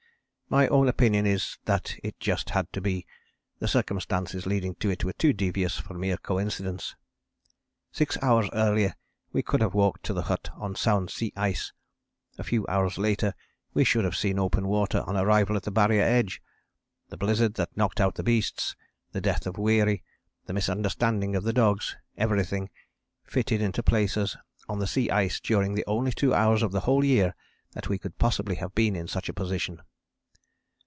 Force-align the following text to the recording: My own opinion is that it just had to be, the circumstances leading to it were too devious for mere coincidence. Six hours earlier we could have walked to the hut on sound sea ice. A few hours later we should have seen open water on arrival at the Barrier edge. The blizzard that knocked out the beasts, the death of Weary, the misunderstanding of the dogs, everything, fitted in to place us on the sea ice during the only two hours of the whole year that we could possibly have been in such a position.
My 0.53 0.67
own 0.67 0.89
opinion 0.89 1.25
is 1.25 1.57
that 1.63 1.95
it 2.03 2.19
just 2.19 2.49
had 2.49 2.73
to 2.73 2.81
be, 2.81 3.07
the 3.59 3.69
circumstances 3.69 4.45
leading 4.45 4.75
to 4.83 4.89
it 4.91 5.05
were 5.05 5.13
too 5.13 5.31
devious 5.31 5.77
for 5.77 5.93
mere 5.93 6.17
coincidence. 6.17 6.93
Six 7.93 8.17
hours 8.21 8.49
earlier 8.51 8.95
we 9.31 9.43
could 9.43 9.61
have 9.61 9.73
walked 9.73 10.03
to 10.07 10.13
the 10.13 10.23
hut 10.23 10.49
on 10.55 10.75
sound 10.75 11.09
sea 11.09 11.31
ice. 11.37 11.71
A 12.37 12.43
few 12.43 12.67
hours 12.67 12.97
later 12.97 13.33
we 13.73 13.85
should 13.85 14.03
have 14.03 14.17
seen 14.17 14.37
open 14.37 14.67
water 14.67 15.05
on 15.07 15.15
arrival 15.15 15.55
at 15.55 15.63
the 15.63 15.71
Barrier 15.71 16.03
edge. 16.03 16.41
The 17.07 17.15
blizzard 17.15 17.53
that 17.53 17.77
knocked 17.77 18.01
out 18.01 18.15
the 18.15 18.21
beasts, 18.23 18.75
the 19.13 19.21
death 19.21 19.47
of 19.47 19.57
Weary, 19.57 20.03
the 20.47 20.53
misunderstanding 20.53 21.33
of 21.33 21.43
the 21.45 21.53
dogs, 21.53 21.95
everything, 22.17 22.69
fitted 23.23 23.61
in 23.61 23.71
to 23.71 23.81
place 23.81 24.17
us 24.17 24.35
on 24.67 24.79
the 24.79 24.85
sea 24.87 25.09
ice 25.09 25.39
during 25.39 25.75
the 25.75 25.85
only 25.87 26.11
two 26.11 26.33
hours 26.33 26.61
of 26.61 26.73
the 26.73 26.81
whole 26.81 27.05
year 27.05 27.35
that 27.71 27.87
we 27.87 27.97
could 27.97 28.19
possibly 28.19 28.55
have 28.55 28.75
been 28.75 28.97
in 28.97 29.07
such 29.07 29.29
a 29.29 29.33
position. 29.33 29.81